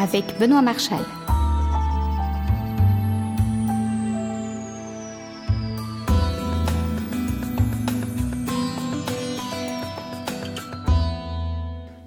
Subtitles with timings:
[0.00, 1.04] avec Benoît Marchal.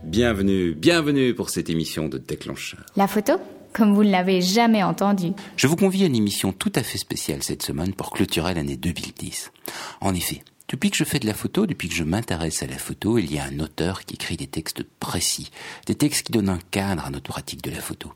[0.04, 2.82] Bienvenue, bienvenue pour cette émission de Déclencheur.
[2.96, 3.34] La photo
[3.74, 5.32] comme vous ne l'avez jamais entendu.
[5.58, 8.78] Je vous convie à une émission tout à fait spéciale cette semaine pour clôturer l'année
[8.78, 9.52] 2010.
[10.00, 12.78] En effet, depuis que je fais de la photo, depuis que je m'intéresse à la
[12.78, 15.52] photo, il y a un auteur qui écrit des textes précis,
[15.86, 18.12] des textes qui donnent un cadre à notre pratique de la photo.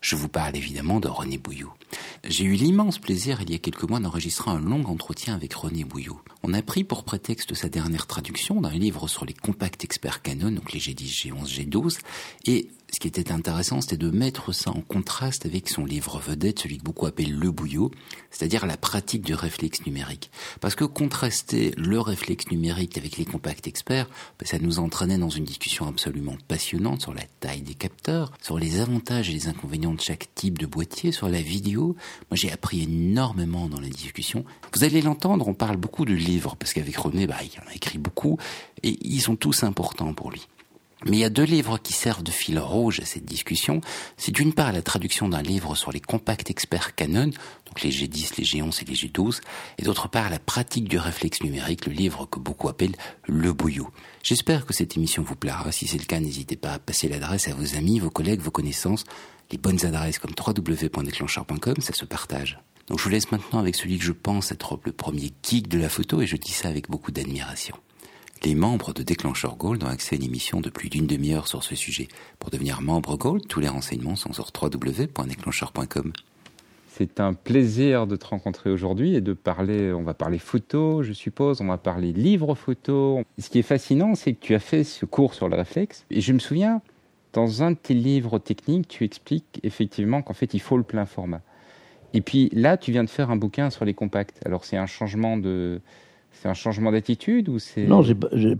[0.00, 1.72] Je vous parle évidemment de René Bouillot.
[2.24, 5.84] J'ai eu l'immense plaisir il y a quelques mois d'enregistrer un long entretien avec René
[5.84, 6.18] Bouillot.
[6.42, 10.52] On a pris pour prétexte sa dernière traduction d'un livre sur les compacts experts Canon,
[10.52, 11.98] donc les G10, G11, G12,
[12.46, 16.58] et ce qui était intéressant, c'était de mettre ça en contraste avec son livre vedette,
[16.58, 17.90] celui que beaucoup appellent le bouillot,
[18.30, 20.30] c'est-à-dire la pratique du réflexe numérique.
[20.60, 24.08] Parce que contraster le réflexe numérique avec les compacts experts,
[24.38, 28.58] ben, ça nous entraînait dans une discussion absolument passionnante sur la taille des capteurs, sur
[28.58, 31.96] les avantages et les inconvénients de chaque type de boîtier, sur la vidéo.
[32.30, 34.44] Moi, j'ai appris énormément dans la discussion.
[34.74, 37.74] Vous allez l'entendre, on parle beaucoup de livres, parce qu'avec René, bah, il en a
[37.74, 38.38] écrit beaucoup,
[38.82, 40.46] et ils sont tous importants pour lui.
[41.06, 43.80] Mais il y a deux livres qui servent de fil rouge à cette discussion.
[44.16, 47.30] C'est d'une part la traduction d'un livre sur les compacts experts Canon,
[47.66, 49.40] donc les G10, les G11 et les G12,
[49.78, 53.90] et d'autre part la pratique du réflexe numérique, le livre que beaucoup appellent le bouillot.
[54.22, 55.72] J'espère que cette émission vous plaira.
[55.72, 58.50] Si c'est le cas, n'hésitez pas à passer l'adresse à vos amis, vos collègues, vos
[58.50, 59.04] connaissances.
[59.50, 62.60] Les bonnes adresses comme www.déclencheur.com, ça se partage.
[62.88, 65.78] Donc je vous laisse maintenant avec celui que je pense être le premier geek de
[65.78, 67.76] la photo et je dis ça avec beaucoup d'admiration.
[68.42, 71.62] Les membres de Déclencheur Gold ont accès à une émission de plus d'une demi-heure sur
[71.62, 72.08] ce sujet.
[72.38, 76.12] Pour devenir membre Gold, tous les renseignements sont sur www.déclencheur.com.
[76.88, 81.12] C'est un plaisir de te rencontrer aujourd'hui et de parler, on va parler photo, je
[81.12, 83.20] suppose, on va parler livre photo.
[83.38, 86.06] Ce qui est fascinant, c'est que tu as fait ce cours sur le réflexe.
[86.10, 86.80] Et je me souviens,
[87.34, 91.04] dans un de tes livres techniques, tu expliques effectivement qu'en fait, il faut le plein
[91.04, 91.42] format.
[92.14, 94.40] Et puis là, tu viens de faire un bouquin sur les compacts.
[94.46, 95.82] Alors c'est un changement de,
[96.32, 98.02] c'est un changement d'attitude ou c'est Non,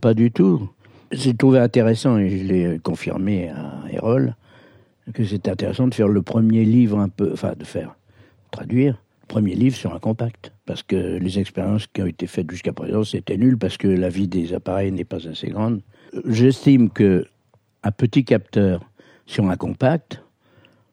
[0.00, 0.68] pas, du tout.
[1.12, 4.34] J'ai trouvé intéressant et je l'ai confirmé à Erol
[5.14, 7.96] que c'était intéressant de faire le premier livre un peu, enfin de faire
[8.52, 12.48] traduire le premier livre sur un compact parce que les expériences qui ont été faites
[12.48, 15.80] jusqu'à présent c'était nul parce que la vie des appareils n'est pas assez grande.
[16.26, 17.26] J'estime que
[17.82, 18.84] un petit capteur
[19.26, 20.22] sur un compact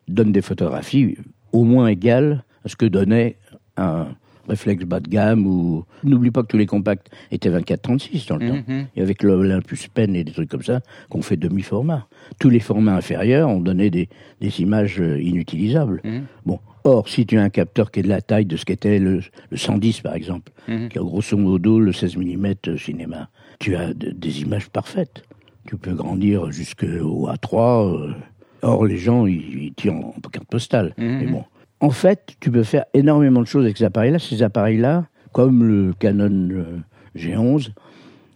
[0.08, 1.18] donne des photographies
[1.52, 3.38] au moins égales à ce que donnait
[3.76, 4.08] un
[4.48, 8.48] réflexe bas de gamme ou n'oublie pas que tous les compacts étaient 24-36 dans le
[8.48, 8.88] temps mhm.
[8.96, 12.08] et avec l'Olympus Pen et des trucs comme ça qu'on fait demi format
[12.40, 14.10] tous les formats inférieurs ont donné des,
[14.42, 16.24] des images euh, inutilisables mhm.
[16.46, 19.00] bon or si tu as un capteur qui est de la taille de ce qu'était
[19.00, 20.90] le, le, 110 par exemple mhm.
[20.90, 23.30] qui a grosso modo le 16 mm cinéma
[23.60, 25.24] tu as des images parfaites
[25.68, 28.14] tu peux grandir jusqu'au A3 euh.
[28.62, 31.44] or les gens ils, tirent en carte postale mais bon
[31.80, 34.20] en fait, tu peux faire énormément de choses avec ces appareils-là.
[34.20, 36.78] Ces appareils-là, comme le Canon euh,
[37.16, 37.72] G11,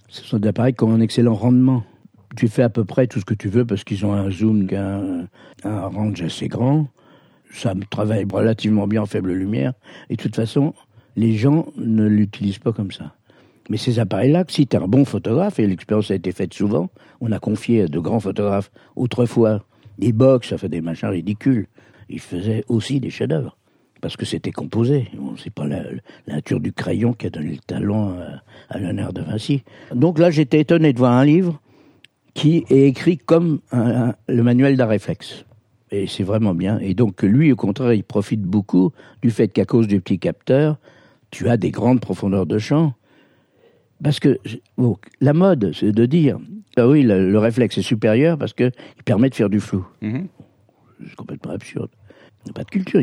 [0.08, 1.84] ce sont des appareils qui ont un excellent rendement.
[2.36, 4.68] Tu fais à peu près tout ce que tu veux parce qu'ils ont un zoom,
[4.74, 5.26] un,
[5.64, 6.88] un range assez grand.
[7.52, 9.74] Ça travaille relativement bien en faible lumière.
[10.10, 10.74] Et de toute façon,
[11.16, 13.16] les gens ne l'utilisent pas comme ça.
[13.70, 16.90] Mais ces appareils-là, si tu es un bon photographe, et l'expérience a été faite souvent,
[17.20, 19.64] on a confié à de grands photographes autrefois
[19.98, 21.68] des box, ça fait des machins ridicules
[22.12, 23.58] il faisait aussi des chefs-d'œuvre
[24.02, 25.08] parce que c'était composé.
[25.16, 25.84] Bon, c'est pas la,
[26.28, 28.16] nature du crayon qui a donné le talent
[28.70, 29.64] à, Léonard de Vinci.
[29.94, 31.62] Donc là, j'étais étonné de voir un livre
[32.34, 35.46] qui est écrit comme le manuel d'un réflexe.
[35.92, 36.80] Et c'est vraiment bien.
[36.80, 38.92] Et donc lui, au contraire, il profite beaucoup
[39.22, 40.78] du fait qu'à cause du petit capteur,
[41.30, 42.94] tu as des grandes profondeurs de champ.
[44.04, 44.40] Parce que
[45.20, 46.40] la mode, c'est de dire,
[46.78, 48.72] ah oui, le, réflexe est supérieur parce qu'il
[49.06, 49.86] permet de faire du flou.
[50.02, 50.28] Mm-hmm.
[51.08, 51.90] C'est complètement absurde
[52.54, 53.02] pas de culture,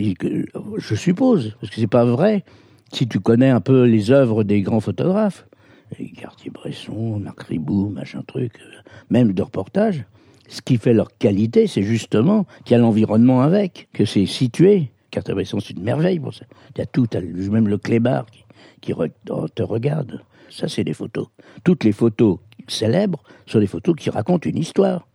[0.78, 2.44] je suppose, parce que c'est pas vrai.
[2.92, 5.46] Si tu connais un peu les œuvres des grands photographes,
[6.16, 10.04] Cartier-Bresson, Marc Ribou, machin truc, euh, même de reportage,
[10.48, 14.90] ce qui fait leur qualité, c'est justement qu'il y a l'environnement avec, que c'est situé.
[15.10, 16.44] Cartier-Bresson, c'est une merveille pour ça.
[16.74, 17.06] Il y a tout,
[17.50, 18.26] même le clébard
[18.80, 18.94] qui
[19.54, 20.22] te regarde.
[20.50, 21.28] Ça, c'est des photos.
[21.64, 25.07] Toutes les photos célèbres sont des photos qui racontent une histoire.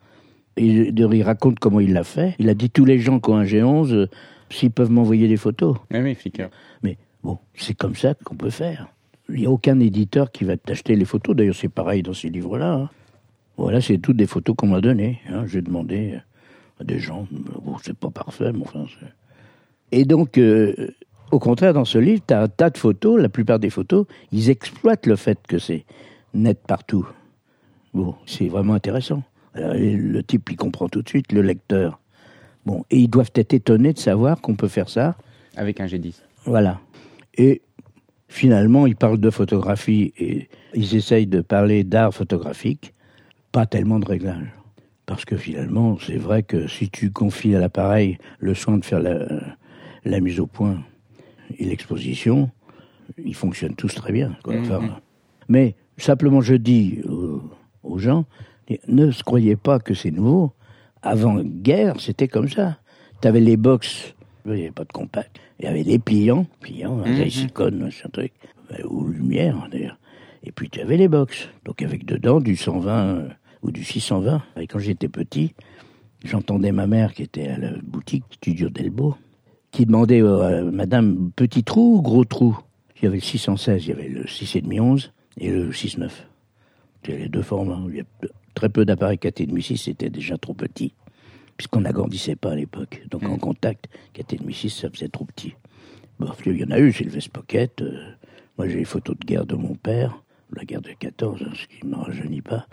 [0.58, 2.36] Il, il raconte comment il l'a fait.
[2.40, 4.08] Il a dit tous les gens qui ont un G11, euh,
[4.50, 5.78] s'ils peuvent m'envoyer des photos.
[5.94, 6.50] Ah oui, Flickr.
[6.84, 8.88] Mais bon, c'est comme ça qu'on peut faire.
[9.30, 11.36] Il n'y a aucun éditeur qui va t'acheter les photos.
[11.36, 12.74] D'ailleurs, c'est pareil dans ces livres-là.
[12.74, 12.90] Hein.
[13.58, 15.20] Voilà, c'est toutes des photos qu'on m'a données.
[15.30, 15.46] Hein.
[15.48, 16.20] J'ai demandé
[16.80, 17.28] à des gens.
[17.32, 18.86] Bon, c'est pas parfait, mais enfin.
[19.92, 20.92] Et donc, euh,
[21.32, 23.22] au contraire, dans ce livre, tu as un tas de photos.
[23.22, 25.86] La plupart des photos, ils exploitent le fait que c'est
[26.34, 27.08] net partout.
[27.94, 29.24] Bon, c'est vraiment intéressant.
[29.56, 32.00] Le type, il comprend tout de suite, le lecteur.
[32.66, 35.16] Bon, et ils doivent être étonnés de savoir qu'on peut faire ça.
[35.56, 36.16] Avec un G10.
[36.46, 36.80] Voilà.
[37.36, 37.62] Et
[38.28, 42.94] finalement, ils parlent de photographie et ils essayent de parler d'art photographique,
[43.52, 44.48] pas tellement de réglage.
[45.06, 49.02] Parce que finalement, c'est vrai que si tu confies à l'appareil le soin de faire
[49.02, 49.28] la,
[50.06, 50.82] la mise au point
[51.58, 52.50] et l'exposition,
[53.24, 54.36] ils fonctionnent tous très bien.
[54.44, 54.56] quoi.
[54.58, 55.00] Enfin,
[55.50, 57.42] Mais simplement, je dis aux,
[57.84, 58.26] aux gens,
[58.88, 60.54] ne se croyez pas que c'est nouveau.
[61.02, 62.78] Avant-guerre, c'était comme ça.
[63.22, 64.14] Tu avais les box,
[64.46, 65.40] il n'y avait pas de compact.
[65.60, 68.34] Il y avait les pliants, pliants, un vieille Sicone, machin truc,
[68.72, 69.98] euh, ou lumière d'ailleurs.
[70.44, 73.30] Et puis tu avais les box, donc avec dedans du 120 euh,
[73.62, 74.42] ou du 620.
[74.60, 75.54] Et quand j'étais petit,
[76.24, 79.16] j'entendais ma mère qui était à la boutique Studio Delbo,
[79.72, 82.58] qui demandait euh, à Madame petit trou ou gros trou?
[82.98, 86.10] Il y avait le 616, il y avait le 6,5 11 et le 6,9.
[87.06, 87.82] C'est les deux formats.
[87.90, 88.04] Il y
[88.54, 90.94] très peu d'appareils 4,5 6, c'était déjà trop petit,
[91.58, 93.04] puisqu'on n'agrandissait pas à l'époque.
[93.10, 95.54] Donc en contact, 4,5 6, ça faisait trop petit.
[96.20, 97.82] Bon, il y en a eu, c'est le Vest Pocket.
[97.82, 97.98] euh,
[98.58, 100.22] moi, j'ai les photos de guerre de mon père,
[100.56, 102.68] la guerre de 14, hein, ce qui ne me rajeunit pas,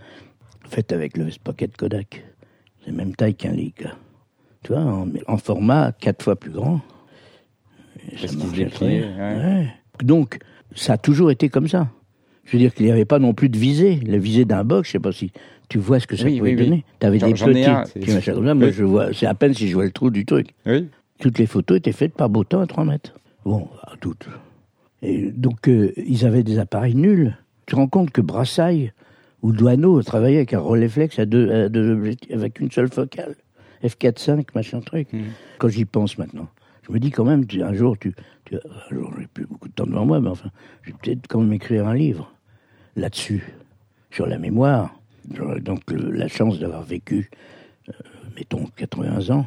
[0.68, 2.24] faites avec le Vest Pocket Kodak.
[2.84, 3.96] C'est la même taille qu'un Leica.
[4.62, 6.80] Tu vois, en, en format quatre fois plus grand.
[8.16, 9.16] Ça marchait très bien.
[9.16, 9.68] ouais.
[10.02, 10.38] Donc,
[10.74, 11.88] ça a toujours été comme ça.
[12.44, 13.96] Je veux dire qu'il n'y avait pas non plus de visée.
[14.00, 15.32] La visée d'un box, je sais pas si
[15.70, 16.64] tu vois ce que ça Oui, pouvait oui, oui.
[16.64, 16.84] donner.
[17.00, 17.44] Tu avais des c'est-
[17.98, 18.54] petits machins comme ça.
[18.54, 20.48] Moi, je vois, c'est à peine si je vois le trou du truc.
[20.66, 20.88] Oui.
[21.20, 23.14] Toutes les photos étaient faites par Botan à 3 mètres.
[23.46, 24.28] Bon, à toutes.
[25.02, 27.36] Et donc, euh, ils avaient des appareils nuls.
[27.66, 28.92] Tu te rends compte que Brassailles
[29.42, 33.34] ou Douaneau travaillaient avec un Rolleiflex à deux, à deux objectifs, avec une seule focale.
[33.82, 35.08] F4.5, machin truc.
[35.58, 36.48] Quand j'y pense maintenant,
[36.86, 38.12] je me dis quand même, tu- un jour, tu,
[38.44, 40.50] tu un jour, j'ai plus beaucoup de temps devant moi, mais enfin,
[40.82, 42.30] je vais peut-être quand même écrire un livre
[42.96, 43.54] là-dessus,
[44.10, 44.94] sur la mémoire.
[45.34, 47.30] J'aurais donc le- la chance d'avoir vécu,
[47.88, 47.92] euh,
[48.36, 49.46] mettons, 80 ans,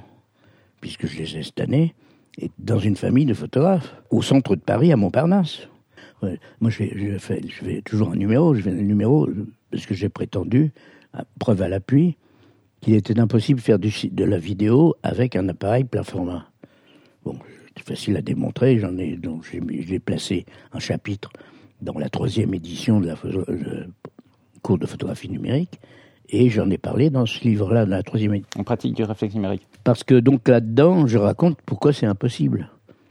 [0.81, 1.93] puisque je les ai cette année,
[2.39, 5.67] et dans une famille de photographes, au centre de Paris, à Montparnasse.
[6.61, 7.41] Moi, je fais,
[7.83, 10.71] toujours un numéro, je fais un numéro, euh, parce que j'ai prétendu,
[11.13, 12.15] à preuve à l'appui,
[12.79, 16.49] qu'il était impossible de faire de la vidéo avec un appareil plein format.
[17.25, 17.37] Bon,
[17.75, 21.29] c'est facile à démontrer, j'en ai, donc j'ai placé un chapitre
[21.81, 23.87] dans la troisième édition de la le
[24.63, 25.79] cours de photographie numérique,
[26.29, 28.49] et j'en ai parlé dans ce livre-là, dans la troisième édition.
[28.59, 29.67] On pratique du réflexe numérique.
[29.83, 32.69] Parce que donc là-dedans, je raconte pourquoi c'est impossible.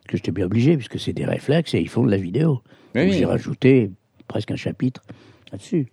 [0.09, 2.61] Que j'étais bien obligé, puisque c'est des réflexes et ils font de la vidéo.
[2.95, 3.19] Oui, Donc oui.
[3.19, 3.91] J'ai rajouté
[4.27, 5.03] presque un chapitre
[5.53, 5.87] là-dessus.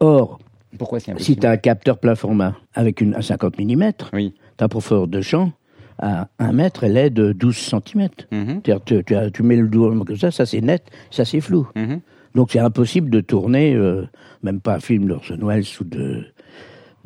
[0.00, 0.38] Or,
[0.78, 4.34] Pourquoi si tu as un capteur plein format avec une, un 50 mm, Oui.
[4.58, 5.52] ta profondeur de champ
[5.98, 8.08] à 1 mètre, elle est de 12 cm.
[8.30, 8.60] Mhm.
[8.64, 11.66] C'est-à-dire, tu, tu tu mets le doigt comme ça, ça c'est net, ça c'est flou.
[11.74, 12.00] Mhm.
[12.36, 14.04] Donc c'est impossible de tourner, euh,
[14.42, 16.22] même pas un film d'Orson Welles ou de,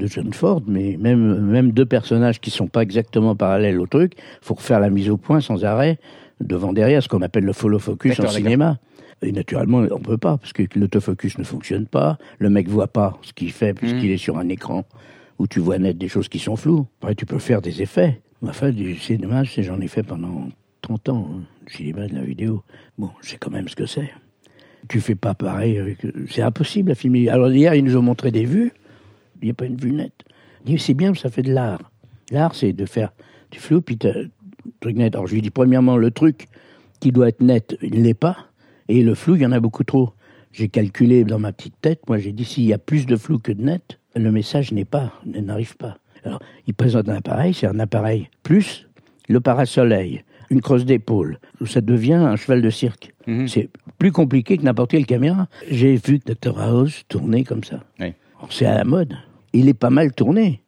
[0.01, 4.15] de John Ford, mais même, même deux personnages qui sont pas exactement parallèles au truc,
[4.43, 6.01] faut refaire la mise au point sans arrêt,
[6.41, 8.79] devant derrière, ce qu'on appelle le follow focus en cinéma.
[9.23, 13.17] Et naturellement, on peut pas, parce que l'autofocus ne fonctionne pas, le mec voit pas
[13.23, 14.85] ce qu'il fait puisqu'il est sur un écran
[15.39, 16.89] où tu vois net des choses qui sont floues.
[17.01, 18.21] Après, tu peux faire des effets.
[18.43, 20.49] Enfin, du cinéma, j'en ai fait pendant
[20.81, 22.65] 30 ans, hein, du cinéma, de la vidéo.
[22.99, 24.11] Bon, je sais quand même ce que c'est.
[24.89, 25.97] Tu fais pas pareil.
[26.29, 27.29] C'est impossible à filmer.
[27.29, 28.73] Alors hier, ils nous ont montré des vues.
[29.41, 30.25] Il n'y a pas une vue nette.
[30.79, 31.91] C'est bien, ça fait de l'art.
[32.31, 33.13] L'art, c'est de faire
[33.51, 35.15] du flou, puis truc net.
[35.15, 36.49] Alors je lui dis, premièrement, le truc
[37.01, 38.37] qui doit être net, il ne l'est pas.
[38.89, 40.13] Et le flou, il y en a beaucoup trop.
[40.53, 43.39] J'ai calculé dans ma petite tête, moi j'ai dit, s'il y a plus de flou
[43.39, 45.99] que de net, le message n'est pas, n'arrive pas.
[46.25, 48.89] Alors, il présente un appareil, c'est un appareil plus
[49.29, 51.39] le parasoleil, une crosse d'épaule.
[51.65, 53.15] Ça devient un cheval de cirque.
[53.27, 53.49] Mhm.
[53.49, 55.49] C'est plus compliqué que n'importe quelle caméra.
[55.71, 57.85] J'ai vu Dr House tourner comme ça.
[58.01, 58.13] Oui.
[58.51, 59.15] C'est à la mode.
[59.53, 60.63] Il est pas mal tourné.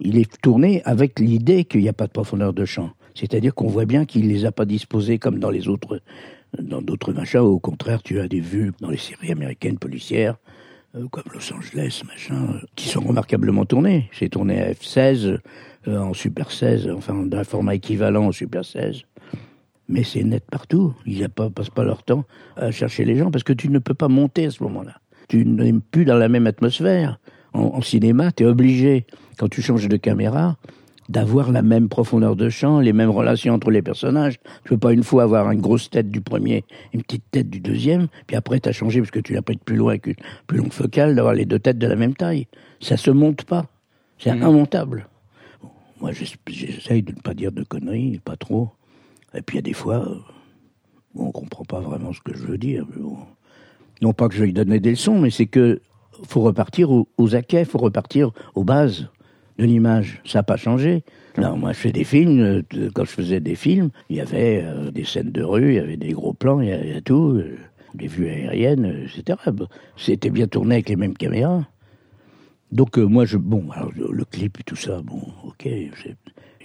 [0.00, 2.90] Il est tourné avec l'idée qu'il n'y a pas de profondeur de champ.
[3.14, 6.00] C'est-à-dire qu'on voit bien qu'il les a pas disposés comme dans les autres,
[6.60, 7.40] dans d'autres machins.
[7.40, 10.36] Au contraire, tu as des vues dans les séries américaines policières,
[10.94, 14.10] euh, comme Los Angeles, machin, euh, qui sont remarquablement tournées.
[14.12, 15.38] C'est tourné à F16,
[15.88, 19.02] euh, en Super 16, enfin d'un format équivalent au Super 16.
[19.88, 20.94] Mais c'est net partout.
[21.06, 22.24] Ils ne passent pas leur temps
[22.56, 24.96] à chercher les gens parce que tu ne peux pas monter à ce moment-là.
[25.28, 27.18] Tu n'es plus dans la même atmosphère.
[27.52, 29.06] En, en cinéma, tu es obligé,
[29.38, 30.56] quand tu changes de caméra,
[31.08, 34.38] d'avoir la même profondeur de champ, les mêmes relations entre les personnages.
[34.64, 37.60] Tu peux pas une fois avoir une grosse tête du premier, une petite tête du
[37.60, 40.08] deuxième, puis après tu as changé parce que tu l'as pris de plus loin avec
[40.08, 40.14] une
[40.48, 42.48] plus longue focale, d'avoir les deux têtes de la même taille.
[42.80, 43.66] Ça se monte pas.
[44.18, 45.06] C'est immontable.
[45.62, 45.68] Bon,
[46.00, 48.70] moi, j'es- j'essaye de ne pas dire de conneries, pas trop.
[49.36, 50.16] Et puis il y a des fois, euh,
[51.14, 52.86] on comprend pas vraiment ce que je veux dire.
[54.02, 55.80] Non pas que je vais donner des leçons, mais c'est que
[56.24, 59.08] faut repartir aux, aux acquets, faut repartir aux bases
[59.58, 60.22] de l'image.
[60.24, 61.04] Ça n'a pas changé.
[61.38, 62.40] Non, moi je fais des films.
[62.40, 65.76] euh, Quand je faisais des films, il y avait euh, des scènes de rue, il
[65.76, 67.42] y avait des gros plans, il y a, il y a tout,
[67.94, 69.38] des vues aériennes, etc.
[69.96, 71.66] C'était bien tourné avec les mêmes caméras.
[72.72, 75.68] Donc moi, je, bon, alors, le, clip et tout ça, bon, ok,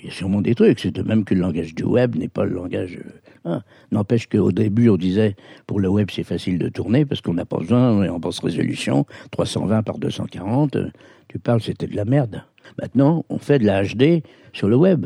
[0.01, 0.79] il y a sûrement des trucs.
[0.79, 2.97] C'est de même que le langage du web n'est pas le langage.
[2.97, 3.09] euh,
[3.45, 3.63] hein.
[3.91, 5.35] N'empêche qu'au début, on disait
[5.67, 9.05] pour le web, c'est facile de tourner parce qu'on n'a pas besoin, on basse résolution,
[9.31, 10.75] 320 par 240.
[10.75, 10.89] euh,
[11.27, 12.43] Tu parles, c'était de la merde.
[12.81, 15.05] Maintenant, on fait de la HD sur le web.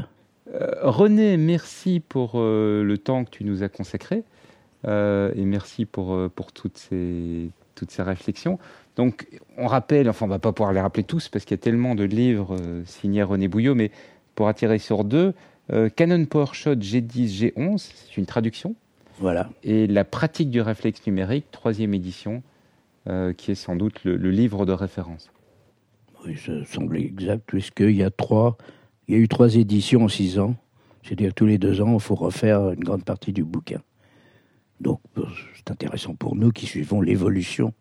[0.53, 4.23] Euh, René, merci pour le temps que tu nous as consacré
[4.87, 8.59] et merci pour, pour toutes, ces, toutes ces réflexions.
[8.97, 11.63] Donc, on rappelle, enfin, on va pas pouvoir les rappeler tous parce qu'il y a
[11.63, 13.89] tellement de livres signés René Bouillot, mais
[14.35, 15.33] pour attirer sur deux,
[15.71, 18.75] euh, Canon PowerShot G10, G11, c'est une traduction,
[19.19, 19.49] Voilà.
[19.63, 22.43] et La pratique du réflexe numérique, troisième édition,
[23.07, 25.31] euh, qui est sans doute le, le livre de référence.
[26.25, 28.57] Oui, ça semble exact, puisqu'il y a trois,
[29.07, 30.55] il y a eu trois éditions en six ans.
[31.03, 33.79] C'est-à-dire tous les deux ans, il faut refaire une grande partie du bouquin.
[34.81, 35.23] Donc, euh,
[35.55, 37.73] c'est intéressant pour nous qui suivons l'évolution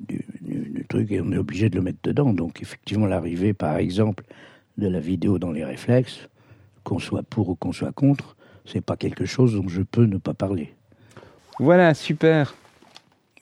[0.00, 2.32] du, du- du truc et on est obligé de le mettre dedans.
[2.32, 4.24] Donc, effectivement, l'arrivée, par exemple,
[4.80, 6.28] de la vidéo dans les réflexes,
[6.82, 10.18] qu'on soit pour ou qu'on soit contre, c'est pas quelque chose dont je peux ne
[10.18, 10.74] pas parler.
[11.60, 12.54] Voilà, super.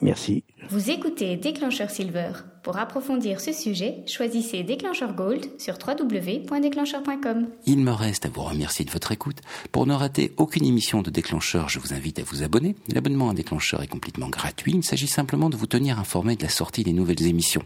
[0.01, 0.45] Merci.
[0.71, 2.31] Vous écoutez Déclencheur Silver.
[2.63, 7.49] Pour approfondir ce sujet, choisissez Déclencheur Gold sur www.déclencheur.com.
[7.67, 9.39] Il me reste à vous remercier de votre écoute.
[9.73, 12.77] Pour ne rater aucune émission de Déclencheur, je vous invite à vous abonner.
[12.93, 14.73] L'abonnement à Déclencheur est complètement gratuit.
[14.75, 17.63] Il s'agit simplement de vous tenir informé de la sortie des nouvelles émissions.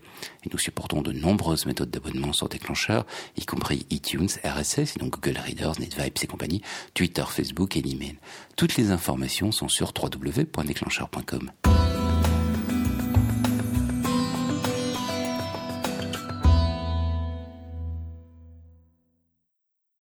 [0.47, 3.05] Et nous supportons de nombreuses méthodes d'abonnement sur Déclencheur,
[3.37, 6.63] y compris iTunes, RSS, et donc Google Readers, NetVibes et compagnie,
[6.95, 8.17] Twitter, Facebook et l'email.
[8.57, 11.51] Toutes les informations sont sur www.déclencheur.com.